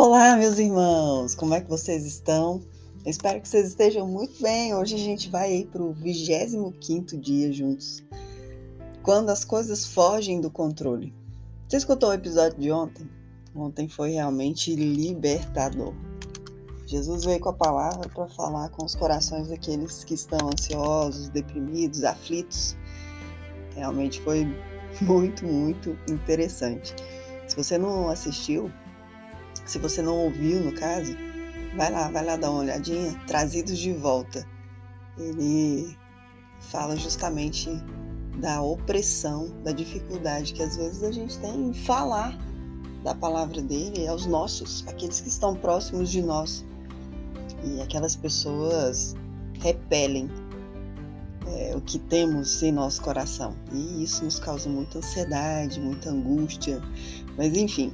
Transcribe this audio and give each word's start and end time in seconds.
Olá, 0.00 0.36
meus 0.36 0.60
irmãos! 0.60 1.34
Como 1.34 1.54
é 1.54 1.60
que 1.60 1.68
vocês 1.68 2.06
estão? 2.06 2.62
Eu 3.04 3.10
espero 3.10 3.40
que 3.40 3.48
vocês 3.48 3.66
estejam 3.66 4.06
muito 4.06 4.40
bem. 4.40 4.72
Hoje 4.72 4.94
a 4.94 4.98
gente 4.98 5.28
vai 5.28 5.66
para 5.72 5.82
o 5.82 5.92
25 5.92 7.16
dia 7.16 7.52
juntos. 7.52 8.04
Quando 9.02 9.30
as 9.30 9.44
coisas 9.44 9.86
fogem 9.86 10.40
do 10.40 10.52
controle. 10.52 11.12
Você 11.68 11.78
escutou 11.78 12.10
o 12.10 12.12
episódio 12.12 12.60
de 12.60 12.70
ontem? 12.70 13.10
Ontem 13.52 13.88
foi 13.88 14.12
realmente 14.12 14.72
libertador. 14.76 15.92
Jesus 16.86 17.24
veio 17.24 17.40
com 17.40 17.48
a 17.48 17.54
palavra 17.54 18.08
para 18.08 18.28
falar 18.28 18.68
com 18.68 18.86
os 18.86 18.94
corações 18.94 19.48
daqueles 19.48 20.04
que 20.04 20.14
estão 20.14 20.48
ansiosos, 20.48 21.28
deprimidos, 21.30 22.04
aflitos. 22.04 22.76
Realmente 23.74 24.20
foi 24.20 24.46
muito, 25.00 25.44
muito 25.44 25.98
interessante. 26.08 26.94
Se 27.48 27.56
você 27.56 27.76
não 27.76 28.08
assistiu, 28.08 28.70
se 29.68 29.78
você 29.78 30.00
não 30.00 30.16
ouviu, 30.16 30.60
no 30.60 30.72
caso, 30.72 31.14
vai 31.76 31.92
lá, 31.92 32.08
vai 32.08 32.24
lá 32.24 32.36
dar 32.36 32.50
uma 32.50 32.60
olhadinha. 32.60 33.14
Trazidos 33.26 33.78
de 33.78 33.92
volta. 33.92 34.46
Ele 35.18 35.94
fala 36.58 36.96
justamente 36.96 37.70
da 38.40 38.62
opressão, 38.62 39.52
da 39.62 39.72
dificuldade 39.72 40.54
que 40.54 40.62
às 40.62 40.76
vezes 40.76 41.02
a 41.02 41.12
gente 41.12 41.38
tem 41.38 41.68
em 41.68 41.74
falar 41.74 42.36
da 43.04 43.14
palavra 43.14 43.60
dele 43.60 44.06
aos 44.06 44.24
nossos, 44.26 44.84
aqueles 44.88 45.20
que 45.20 45.28
estão 45.28 45.54
próximos 45.54 46.10
de 46.10 46.22
nós. 46.22 46.64
E 47.62 47.82
aquelas 47.82 48.16
pessoas 48.16 49.14
repelem 49.60 50.30
é, 51.46 51.76
o 51.76 51.80
que 51.82 51.98
temos 51.98 52.62
em 52.62 52.72
nosso 52.72 53.02
coração. 53.02 53.54
E 53.70 54.02
isso 54.02 54.24
nos 54.24 54.38
causa 54.38 54.68
muita 54.70 54.98
ansiedade, 54.98 55.78
muita 55.78 56.10
angústia. 56.10 56.80
Mas 57.36 57.54
enfim, 57.54 57.92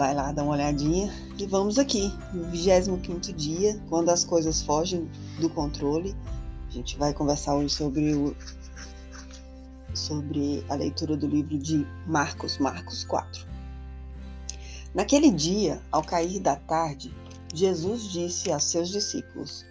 vai 0.00 0.14
lá 0.14 0.32
dar 0.32 0.44
uma 0.44 0.54
olhadinha 0.54 1.12
e 1.38 1.44
vamos 1.44 1.78
aqui, 1.78 2.10
no 2.32 2.44
25 2.50 3.34
dia, 3.34 3.78
quando 3.90 4.08
as 4.08 4.24
coisas 4.24 4.62
fogem 4.62 5.06
do 5.38 5.50
controle. 5.50 6.16
A 6.66 6.72
gente 6.72 6.96
vai 6.96 7.12
conversar 7.12 7.54
hoje 7.54 7.74
sobre 7.74 8.14
o 8.14 8.34
sobre 9.92 10.64
a 10.70 10.74
leitura 10.74 11.18
do 11.18 11.26
livro 11.26 11.58
de 11.58 11.86
Marcos, 12.06 12.56
Marcos 12.56 13.04
4. 13.04 13.46
Naquele 14.94 15.30
dia, 15.30 15.82
ao 15.92 16.02
cair 16.02 16.40
da 16.40 16.56
tarde, 16.56 17.14
Jesus 17.52 18.04
disse 18.04 18.50
a 18.50 18.58
seus 18.58 18.88
discípulos: 18.88 19.66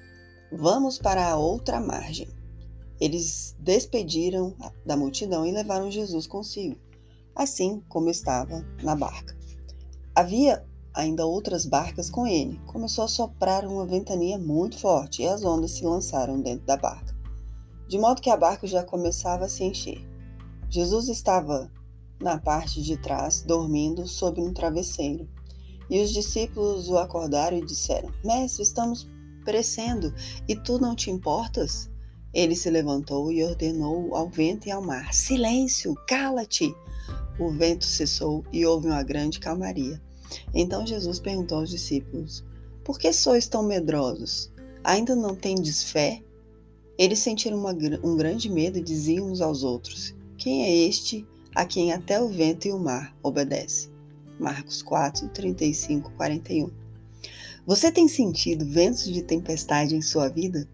Vamos 0.51 0.99
para 0.99 1.27
a 1.27 1.37
outra 1.37 1.81
margem. 1.81 2.29
Eles 3.01 3.55
despediram 3.57 4.55
da 4.85 4.95
multidão 4.95 5.43
e 5.43 5.51
levaram 5.51 5.89
Jesus 5.89 6.27
consigo, 6.27 6.77
assim 7.35 7.81
como 7.89 8.11
estava 8.11 8.63
na 8.83 8.95
barca. 8.95 9.38
Havia 10.15 10.65
ainda 10.93 11.25
outras 11.25 11.65
barcas 11.65 12.09
com 12.09 12.27
ele. 12.27 12.59
Começou 12.65 13.05
a 13.05 13.07
soprar 13.07 13.65
uma 13.65 13.85
ventania 13.85 14.37
muito 14.37 14.77
forte 14.77 15.21
e 15.21 15.27
as 15.27 15.43
ondas 15.43 15.71
se 15.71 15.83
lançaram 15.83 16.41
dentro 16.41 16.65
da 16.65 16.77
barca, 16.77 17.15
de 17.87 17.97
modo 17.97 18.21
que 18.21 18.29
a 18.29 18.37
barca 18.37 18.67
já 18.67 18.83
começava 18.83 19.45
a 19.45 19.49
se 19.49 19.63
encher. 19.63 20.05
Jesus 20.69 21.07
estava 21.09 21.71
na 22.21 22.37
parte 22.37 22.81
de 22.81 22.97
trás, 22.97 23.41
dormindo 23.41 24.07
sob 24.07 24.41
um 24.41 24.53
travesseiro. 24.53 25.27
E 25.89 26.01
os 26.03 26.11
discípulos 26.11 26.89
o 26.89 26.97
acordaram 26.97 27.57
e 27.57 27.65
disseram: 27.65 28.11
Mestre, 28.23 28.61
estamos 28.61 29.07
perecendo 29.43 30.13
e 30.47 30.55
tu 30.55 30.77
não 30.77 30.95
te 30.95 31.09
importas? 31.09 31.89
Ele 32.31 32.55
se 32.55 32.69
levantou 32.69 33.31
e 33.31 33.43
ordenou 33.43 34.15
ao 34.15 34.29
vento 34.29 34.67
e 34.67 34.71
ao 34.71 34.83
mar: 34.83 35.13
Silêncio, 35.13 35.95
cala-te! 36.07 36.71
O 37.39 37.49
vento 37.49 37.85
cessou 37.85 38.43
e 38.51 38.65
houve 38.65 38.87
uma 38.87 39.01
grande 39.01 39.39
calmaria. 39.39 40.01
Então 40.53 40.85
Jesus 40.85 41.19
perguntou 41.19 41.59
aos 41.59 41.69
discípulos: 41.69 42.43
Por 42.83 42.99
que 42.99 43.13
sois 43.13 43.47
tão 43.47 43.63
medrosos? 43.63 44.51
Ainda 44.83 45.15
não 45.15 45.33
tendes 45.33 45.83
fé? 45.83 46.21
Eles 46.97 47.19
sentiram 47.19 47.57
uma, 47.57 47.71
um 48.03 48.17
grande 48.17 48.49
medo 48.49 48.77
e 48.77 48.83
diziam 48.83 49.31
uns 49.31 49.39
aos 49.39 49.63
outros: 49.63 50.13
Quem 50.37 50.63
é 50.63 50.75
este 50.87 51.25
a 51.55 51.65
quem 51.65 51.93
até 51.93 52.21
o 52.21 52.27
vento 52.27 52.67
e 52.67 52.71
o 52.73 52.77
mar 52.77 53.15
obedecem? 53.23 53.89
Marcos 54.37 54.81
4, 54.81 55.29
35, 55.29 56.11
41. 56.11 56.69
Você 57.65 57.91
tem 57.91 58.07
sentido 58.07 58.65
ventos 58.65 59.05
de 59.05 59.21
tempestade 59.21 59.95
em 59.95 60.01
sua 60.01 60.27
vida? 60.27 60.67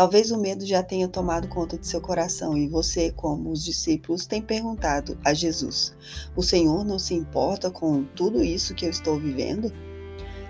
Talvez 0.00 0.30
o 0.30 0.38
medo 0.38 0.64
já 0.64 0.82
tenha 0.82 1.06
tomado 1.06 1.46
conta 1.46 1.76
de 1.76 1.86
seu 1.86 2.00
coração 2.00 2.56
e 2.56 2.66
você, 2.66 3.12
como 3.12 3.50
os 3.50 3.62
discípulos, 3.62 4.24
tem 4.24 4.40
perguntado 4.40 5.18
a 5.22 5.34
Jesus: 5.34 5.94
O 6.34 6.42
Senhor 6.42 6.86
não 6.86 6.98
se 6.98 7.12
importa 7.12 7.70
com 7.70 8.04
tudo 8.16 8.42
isso 8.42 8.74
que 8.74 8.86
eu 8.86 8.88
estou 8.88 9.20
vivendo? 9.20 9.70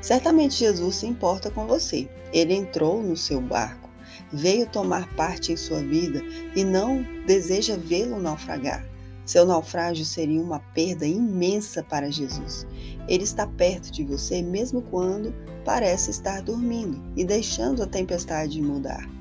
Certamente 0.00 0.54
Jesus 0.54 0.94
se 0.94 1.06
importa 1.08 1.50
com 1.50 1.66
você. 1.66 2.08
Ele 2.32 2.54
entrou 2.54 3.02
no 3.02 3.16
seu 3.16 3.40
barco, 3.40 3.90
veio 4.32 4.70
tomar 4.70 5.12
parte 5.16 5.50
em 5.50 5.56
sua 5.56 5.80
vida 5.80 6.22
e 6.54 6.62
não 6.62 7.04
deseja 7.26 7.76
vê-lo 7.76 8.20
naufragar. 8.20 8.88
Seu 9.26 9.44
naufrágio 9.44 10.04
seria 10.04 10.40
uma 10.40 10.60
perda 10.60 11.08
imensa 11.08 11.82
para 11.82 12.08
Jesus. 12.08 12.68
Ele 13.08 13.24
está 13.24 13.48
perto 13.48 13.90
de 13.90 14.04
você 14.04 14.42
mesmo 14.42 14.80
quando 14.80 15.34
parece 15.64 16.12
estar 16.12 16.40
dormindo 16.40 17.02
e 17.16 17.24
deixando 17.24 17.82
a 17.82 17.86
tempestade 17.88 18.62
mudar 18.62 19.18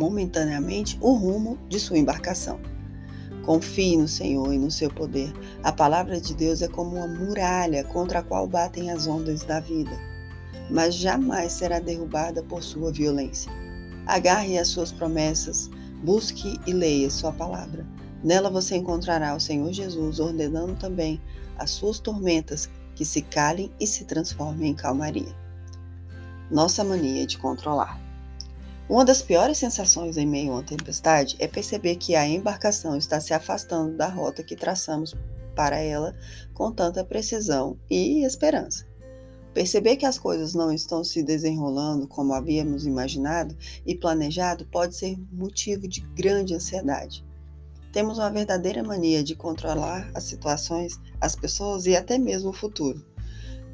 momentaneamente 0.00 0.96
o 1.02 1.12
rumo 1.12 1.58
de 1.68 1.78
sua 1.78 1.98
embarcação. 1.98 2.58
Confie 3.44 3.98
no 3.98 4.08
Senhor 4.08 4.50
e 4.50 4.58
no 4.58 4.70
seu 4.70 4.88
poder. 4.88 5.30
A 5.62 5.70
palavra 5.70 6.18
de 6.18 6.34
Deus 6.34 6.62
é 6.62 6.68
como 6.68 6.96
uma 6.96 7.06
muralha 7.06 7.84
contra 7.84 8.20
a 8.20 8.22
qual 8.22 8.46
batem 8.46 8.90
as 8.90 9.06
ondas 9.06 9.42
da 9.44 9.60
vida, 9.60 9.92
mas 10.70 10.94
jamais 10.94 11.52
será 11.52 11.78
derrubada 11.78 12.42
por 12.42 12.62
sua 12.62 12.90
violência. 12.90 13.52
Agarre 14.06 14.58
as 14.58 14.68
suas 14.68 14.90
promessas, 14.90 15.68
busque 16.02 16.58
e 16.66 16.72
leia 16.72 17.10
sua 17.10 17.32
palavra. 17.32 17.86
Nela 18.24 18.50
você 18.50 18.76
encontrará 18.76 19.34
o 19.34 19.40
Senhor 19.40 19.70
Jesus 19.70 20.18
ordenando 20.18 20.76
também 20.76 21.20
as 21.58 21.70
suas 21.70 21.98
tormentas 21.98 22.70
que 22.94 23.04
se 23.04 23.20
calem 23.20 23.70
e 23.78 23.86
se 23.86 24.04
transformem 24.04 24.70
em 24.70 24.74
calmaria. 24.74 25.34
Nossa 26.50 26.82
mania 26.82 27.26
de 27.26 27.36
controlar. 27.36 28.09
Uma 28.90 29.04
das 29.04 29.22
piores 29.22 29.56
sensações 29.58 30.16
em 30.16 30.26
meio 30.26 30.50
a 30.50 30.54
uma 30.56 30.62
tempestade 30.64 31.36
é 31.38 31.46
perceber 31.46 31.94
que 31.94 32.16
a 32.16 32.26
embarcação 32.26 32.96
está 32.96 33.20
se 33.20 33.32
afastando 33.32 33.96
da 33.96 34.08
rota 34.08 34.42
que 34.42 34.56
traçamos 34.56 35.14
para 35.54 35.78
ela 35.78 36.12
com 36.52 36.72
tanta 36.72 37.04
precisão 37.04 37.78
e 37.88 38.24
esperança. 38.24 38.84
Perceber 39.54 39.96
que 39.96 40.04
as 40.04 40.18
coisas 40.18 40.54
não 40.54 40.72
estão 40.72 41.04
se 41.04 41.22
desenrolando 41.22 42.08
como 42.08 42.34
havíamos 42.34 42.84
imaginado 42.84 43.56
e 43.86 43.94
planejado 43.94 44.66
pode 44.66 44.96
ser 44.96 45.16
motivo 45.30 45.86
de 45.86 46.00
grande 46.16 46.52
ansiedade. 46.52 47.24
Temos 47.92 48.18
uma 48.18 48.28
verdadeira 48.28 48.82
mania 48.82 49.22
de 49.22 49.36
controlar 49.36 50.10
as 50.16 50.24
situações, 50.24 50.98
as 51.20 51.36
pessoas 51.36 51.86
e 51.86 51.94
até 51.94 52.18
mesmo 52.18 52.50
o 52.50 52.52
futuro. 52.52 53.06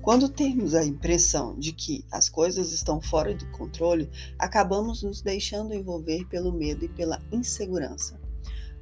Quando 0.07 0.29
temos 0.29 0.73
a 0.73 0.85
impressão 0.85 1.59
de 1.59 1.73
que 1.73 2.05
as 2.13 2.29
coisas 2.29 2.71
estão 2.71 3.01
fora 3.01 3.35
do 3.35 3.45
controle, 3.51 4.09
acabamos 4.39 5.03
nos 5.03 5.21
deixando 5.21 5.75
envolver 5.75 6.25
pelo 6.29 6.53
medo 6.53 6.85
e 6.85 6.89
pela 6.89 7.21
insegurança. 7.33 8.17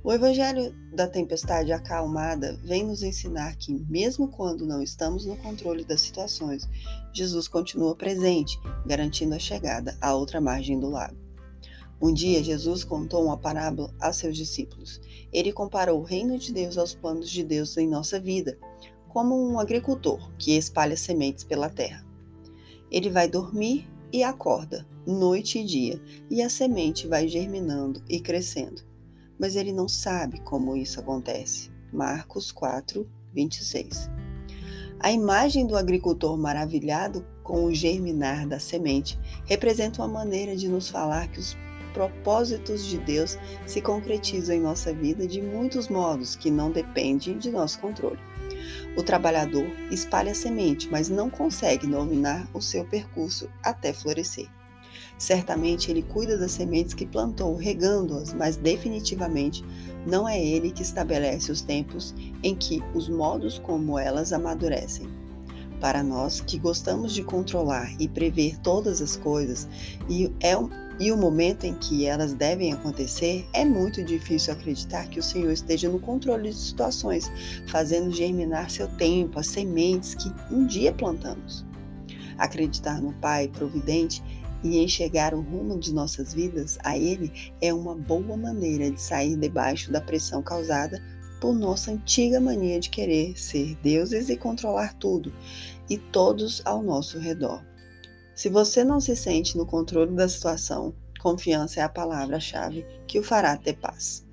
O 0.03 0.13
Evangelho 0.13 0.77
da 0.93 1.09
Tempestade 1.09 1.73
Acalmada 1.73 2.61
vem 2.63 2.85
nos 2.85 3.03
ensinar 3.03 3.57
que, 3.57 3.73
mesmo 3.89 4.29
quando 4.29 4.67
não 4.67 4.83
estamos 4.83 5.25
no 5.25 5.35
controle 5.39 5.83
das 5.83 6.03
situações, 6.03 6.69
Jesus 7.11 7.49
continua 7.49 7.97
presente, 7.97 8.61
garantindo 8.85 9.35
a 9.35 9.39
chegada 9.39 9.97
à 10.03 10.15
outra 10.15 10.43
margem 10.43 10.79
do 10.79 10.91
lago. 10.91 11.17
Um 12.03 12.13
dia, 12.13 12.45
Jesus 12.45 12.85
contou 12.85 13.25
uma 13.25 13.39
parábola 13.39 13.95
a 13.99 14.13
seus 14.13 14.37
discípulos. 14.37 15.01
Ele 15.33 15.55
comparou 15.55 16.01
o 16.01 16.05
reino 16.05 16.37
de 16.37 16.53
Deus 16.53 16.77
aos 16.77 16.95
planos 16.95 17.31
de 17.31 17.43
Deus 17.43 17.79
em 17.79 17.89
nossa 17.89 18.21
vida 18.21 18.59
como 19.15 19.49
um 19.49 19.61
agricultor 19.61 20.29
que 20.37 20.57
espalha 20.57 20.97
sementes 20.97 21.45
pela 21.45 21.71
terra. 21.71 22.05
Ele 22.91 23.09
vai 23.09 23.29
dormir 23.29 23.89
e 24.13 24.25
acorda, 24.25 24.85
noite 25.07 25.61
e 25.61 25.65
dia, 25.65 26.03
e 26.29 26.43
a 26.43 26.51
semente 26.51 27.07
vai 27.07 27.29
germinando 27.29 28.03
e 28.09 28.19
crescendo. 28.19 28.83
Mas 29.39 29.55
ele 29.55 29.73
não 29.73 29.89
sabe 29.89 30.41
como 30.41 30.77
isso 30.77 30.99
acontece. 30.99 31.71
Marcos 31.93 32.51
4, 32.51 33.09
26. 33.33 34.11
A 34.99 35.13
imagem 35.13 35.65
do 35.65 35.77
agricultor 35.77 36.37
maravilhado 36.37 37.25
com 37.45 37.67
o 37.67 37.75
germinar 37.75 38.49
da 38.49 38.59
semente 38.59 39.17
representa 39.45 40.03
uma 40.03 40.09
maneira 40.09 40.57
de 40.57 40.67
nos 40.67 40.89
falar 40.89 41.29
que 41.29 41.39
os 41.39 41.55
propósitos 41.95 42.85
de 42.85 42.99
Deus 42.99 43.39
se 43.67 43.81
concretizam 43.81 44.57
em 44.57 44.61
nossa 44.61 44.93
vida 44.93 45.27
de 45.27 45.41
muitos 45.41 45.89
modos 45.89 46.37
que 46.37 46.51
não 46.51 46.71
dependem 46.71 47.39
de 47.39 47.51
nosso 47.51 47.79
controle. 47.79 48.19
O 48.97 49.03
trabalhador 49.03 49.67
espalha 49.91 50.33
a 50.33 50.35
semente, 50.35 50.89
mas 50.91 51.09
não 51.09 51.31
consegue 51.31 51.87
dominar 51.87 52.47
o 52.53 52.61
seu 52.61 52.85
percurso 52.85 53.49
até 53.63 53.93
florescer. 53.93 54.49
Certamente 55.17 55.91
ele 55.91 56.03
cuida 56.03 56.37
das 56.37 56.53
sementes 56.53 56.95
que 56.95 57.07
plantou, 57.07 57.57
regando-as, 57.57 58.33
mas 58.33 58.57
definitivamente 58.57 59.65
não 60.07 60.29
é 60.29 60.43
ele 60.43 60.71
que 60.71 60.83
estabelece 60.83 61.51
os 61.51 61.61
tempos 61.61 62.15
em 62.43 62.55
que 62.55 62.83
os 62.95 63.09
modos 63.09 63.59
como 63.59 63.99
elas 63.99 64.33
amadurecem. 64.33 65.09
Para 65.81 66.03
nós 66.03 66.41
que 66.41 66.59
gostamos 66.59 67.13
de 67.13 67.23
controlar 67.23 67.95
e 68.01 68.09
prever 68.09 68.59
todas 68.61 69.03
as 69.03 69.17
coisas 69.17 69.69
e, 70.09 70.33
é, 70.41 70.55
e 70.99 71.11
o 71.11 71.17
momento 71.17 71.65
em 71.65 71.75
que 71.75 72.07
elas 72.07 72.35
devem 72.35 72.73
acontecer, 72.73 73.47
é 73.53 73.65
muito 73.65 74.03
difícil 74.03 74.53
acreditar 74.53 75.09
que 75.09 75.19
o 75.19 75.23
Senhor 75.23 75.51
esteja 75.51 75.89
no 75.89 75.99
controle 75.99 76.51
de 76.51 76.57
situações, 76.57 77.31
fazendo 77.69 78.13
germinar 78.13 78.71
seu 78.71 78.87
tempo, 78.97 79.39
as 79.39 79.49
sementes 79.49 80.15
que 80.15 80.33
um 80.53 80.67
dia 80.67 80.93
plantamos. 80.93 81.65
Acreditar 82.39 83.01
no 83.01 83.13
Pai 83.15 83.49
providente 83.49 84.23
e 84.63 84.79
enxergar 84.79 85.35
o 85.35 85.41
rumo 85.41 85.79
de 85.79 85.93
nossas 85.93 86.33
vidas 86.33 86.79
a 86.85 86.97
Ele 86.97 87.33
é 87.61 87.73
uma 87.73 87.95
boa 87.95 88.37
maneira 88.37 88.91
de 88.91 89.01
sair 89.01 89.37
debaixo 89.37 89.93
da 89.93 90.01
pressão 90.01 90.43
causada 90.43 91.03
por 91.41 91.53
nossa 91.55 91.91
antiga 91.91 92.41
mania 92.41 92.81
de 92.81 92.89
querer 92.89 93.39
ser 93.39 93.77
deuses 93.83 94.31
e 94.31 94.37
controlar 94.37 94.95
tudo 94.95 95.33
e 95.91 95.99
todos 95.99 96.63
ao 96.65 96.83
nosso 96.83 97.19
redor. 97.19 97.63
Se 98.35 98.49
você 98.49 98.83
não 98.83 99.01
se 99.01 99.15
sente 99.15 99.57
no 99.57 99.65
controle 99.65 100.13
da 100.13 100.29
situação, 100.29 100.93
confiança 101.21 101.81
é 101.81 101.83
a 101.85 101.89
palavra-chave 101.89 102.85
que 103.07 103.19
o 103.19 103.23
fará 103.23 103.57
ter 103.57 103.75
paz. 103.75 104.25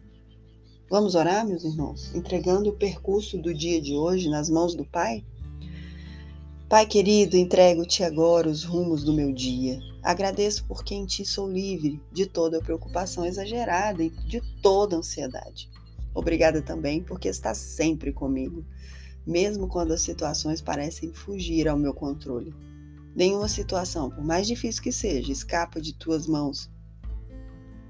Vamos 0.89 1.13
orar, 1.15 1.47
meus 1.47 1.63
irmãos, 1.63 2.13
entregando 2.13 2.71
o 2.71 2.75
percurso 2.75 3.37
do 3.37 3.53
dia 3.53 3.79
de 3.79 3.93
hoje 3.93 4.27
nas 4.27 4.49
mãos 4.49 4.75
do 4.75 4.83
Pai? 4.83 5.23
Pai 6.67 6.85
querido, 6.85 7.37
entrego-te 7.37 8.03
agora 8.03 8.49
os 8.49 8.63
rumos 8.63 9.03
do 9.03 9.13
meu 9.13 9.31
dia. 9.31 9.79
Agradeço 10.01 10.65
porque 10.67 10.95
em 10.95 11.05
ti 11.05 11.23
sou 11.23 11.49
livre 11.49 12.01
de 12.11 12.25
toda 12.25 12.61
preocupação 12.61 13.23
exagerada 13.25 14.03
e 14.03 14.09
de 14.09 14.41
toda 14.61 14.97
ansiedade. 14.97 15.69
Obrigada 16.13 16.61
também 16.61 17.03
porque 17.03 17.29
está 17.29 17.53
sempre 17.53 18.11
comigo, 18.11 18.65
mesmo 19.25 19.67
quando 19.67 19.93
as 19.93 20.01
situações 20.01 20.59
parecem 20.59 21.13
fugir 21.13 21.67
ao 21.67 21.77
meu 21.77 21.93
controle. 21.93 22.53
Nenhuma 23.15 23.47
situação, 23.47 24.09
por 24.09 24.23
mais 24.23 24.47
difícil 24.47 24.81
que 24.81 24.91
seja, 24.91 25.31
escapa 25.31 25.81
de 25.81 25.93
tuas 25.93 26.27
mãos, 26.27 26.69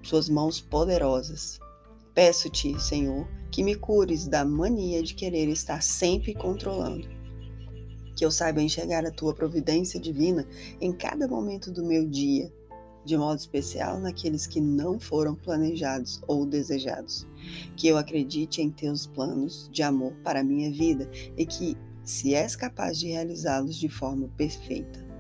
suas 0.04 0.28
mãos 0.28 0.60
poderosas. 0.60 1.60
Peço-te, 2.14 2.80
Senhor, 2.82 3.28
que 3.52 3.64
me 3.64 3.76
cures 3.76 4.28
da 4.28 4.44
mania 4.44 5.02
de 5.04 5.14
querer 5.14 5.48
estar 5.48 5.82
sempre 5.82 6.34
controlando. 6.34 7.08
Que 8.16 8.26
eu 8.26 8.32
saiba 8.32 8.62
enxergar 8.62 9.06
a 9.06 9.12
tua 9.12 9.34
providência 9.34 10.00
divina 10.00 10.48
em 10.80 10.92
cada 10.92 11.28
momento 11.28 11.72
do 11.72 11.86
meu 11.86 12.08
dia 12.08 12.52
de 13.04 13.18
modo 13.18 13.40
especial 13.40 14.00
naqueles 14.00 14.46
que 14.46 14.62
não 14.62 15.00
foram 15.00 15.36
planejados 15.36 16.22
ou 16.28 16.46
desejados. 16.46 17.28
Que 17.76 17.88
eu 17.88 17.98
acredite 17.98 18.62
em 18.62 18.70
teus 18.70 19.08
planos 19.08 19.70
de 19.72 19.82
amor 19.82 20.14
para 20.24 20.42
a 20.42 20.44
minha 20.44 20.72
vida 20.72 21.10
e 21.38 21.46
que, 21.46 21.76
se 22.04 22.34
és 22.34 22.56
capaz 22.56 23.00
de 23.00 23.08
realizá-los 23.08 23.76
de 23.78 23.88
forma 23.88 24.28
perfeita. 24.36 25.11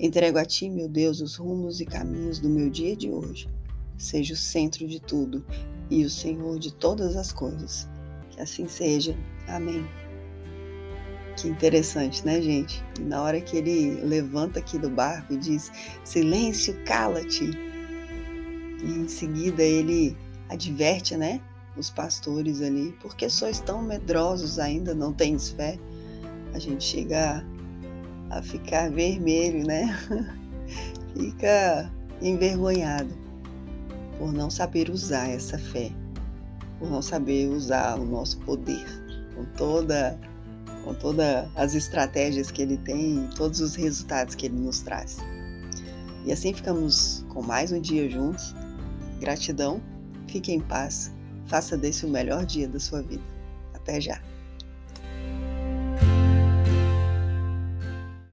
Entrego 0.00 0.38
a 0.38 0.44
ti, 0.44 0.70
meu 0.70 0.88
Deus, 0.88 1.20
os 1.20 1.34
rumos 1.34 1.80
e 1.80 1.84
caminhos 1.84 2.38
do 2.38 2.48
meu 2.48 2.70
dia 2.70 2.94
de 2.94 3.10
hoje. 3.10 3.48
Seja 3.96 4.34
o 4.34 4.36
centro 4.36 4.86
de 4.86 5.00
tudo 5.00 5.44
e 5.90 6.04
o 6.04 6.10
Senhor 6.10 6.58
de 6.60 6.72
todas 6.72 7.16
as 7.16 7.32
coisas. 7.32 7.88
Que 8.30 8.40
assim 8.40 8.68
seja. 8.68 9.16
Amém. 9.48 9.84
Que 11.36 11.48
interessante, 11.48 12.24
né, 12.24 12.40
gente? 12.40 12.82
Na 13.00 13.22
hora 13.22 13.40
que 13.40 13.56
ele 13.56 14.00
levanta 14.02 14.60
aqui 14.60 14.78
do 14.78 14.88
barco 14.88 15.32
e 15.32 15.36
diz: 15.36 15.72
Silêncio, 16.04 16.80
cala-te. 16.84 17.50
E 18.80 18.90
em 18.90 19.08
seguida 19.08 19.62
ele 19.62 20.16
adverte, 20.48 21.16
né? 21.16 21.40
Os 21.76 21.90
pastores 21.90 22.60
ali, 22.60 22.92
porque 23.00 23.28
sois 23.28 23.60
tão 23.60 23.82
medrosos 23.82 24.60
ainda, 24.60 24.94
não 24.94 25.12
tens 25.12 25.50
fé? 25.50 25.78
A 26.54 26.58
gente 26.58 26.84
chega 26.84 27.44
a 28.30 28.42
ficar 28.42 28.90
vermelho, 28.90 29.66
né? 29.66 29.98
Fica 31.16 31.90
envergonhado 32.20 33.14
por 34.18 34.32
não 34.32 34.50
saber 34.50 34.90
usar 34.90 35.28
essa 35.28 35.58
fé, 35.58 35.90
por 36.78 36.90
não 36.90 37.00
saber 37.00 37.48
usar 37.48 37.98
o 37.98 38.04
nosso 38.04 38.38
poder 38.40 38.84
com 39.34 39.44
toda 39.56 40.18
com 40.84 40.94
todas 40.94 41.48
as 41.54 41.74
estratégias 41.74 42.50
que 42.50 42.62
ele 42.62 42.78
tem 42.78 43.28
todos 43.36 43.60
os 43.60 43.74
resultados 43.74 44.34
que 44.34 44.46
ele 44.46 44.56
nos 44.56 44.80
traz. 44.80 45.18
E 46.24 46.32
assim 46.32 46.52
ficamos 46.54 47.26
com 47.28 47.42
mais 47.42 47.72
um 47.72 47.80
dia 47.80 48.08
juntos. 48.08 48.54
Gratidão, 49.20 49.82
fique 50.28 50.52
em 50.52 50.60
paz, 50.60 51.12
faça 51.46 51.76
desse 51.76 52.06
o 52.06 52.08
melhor 52.08 52.46
dia 52.46 52.68
da 52.68 52.78
sua 52.78 53.02
vida. 53.02 53.22
Até 53.74 54.00
já! 54.00 54.20